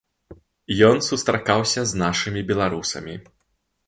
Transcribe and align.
Ён 0.87 0.97
сустракаўся 1.09 1.83
з 1.91 1.99
нашымі 2.03 2.41
беларусамі. 2.53 3.15